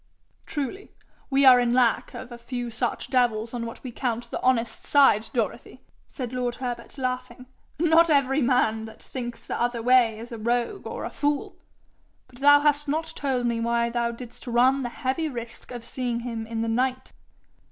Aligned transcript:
'Truly 0.47 0.89
we 1.29 1.45
are 1.45 1.59
in 1.59 1.73
lack 1.75 2.15
of 2.15 2.31
a 2.31 2.37
few 2.39 2.71
such 2.71 3.11
devils 3.11 3.53
on 3.53 3.67
what 3.67 3.83
we 3.83 3.91
count 3.91 4.31
the 4.31 4.41
honest 4.41 4.83
side, 4.83 5.29
Dorothy!' 5.31 5.79
said 6.09 6.33
lord 6.33 6.55
Herbert, 6.55 6.97
laughing. 6.97 7.45
'Not 7.77 8.09
every 8.09 8.41
man 8.41 8.85
that 8.85 9.03
thinks 9.03 9.45
the 9.45 9.61
other 9.61 9.83
way 9.83 10.17
is 10.17 10.31
a 10.31 10.39
rogue 10.39 10.87
or 10.87 11.05
a 11.05 11.11
fool. 11.11 11.55
But 12.25 12.39
thou 12.39 12.61
hast 12.61 12.87
not 12.87 13.13
told 13.15 13.45
me 13.45 13.59
why 13.59 13.91
thou 13.91 14.09
didst 14.09 14.47
run 14.47 14.81
the 14.81 14.89
heavy 14.89 15.29
risk 15.29 15.69
of 15.69 15.85
seeking 15.85 16.21
him 16.21 16.47
in 16.47 16.63
the 16.63 16.67
night.' 16.67 17.13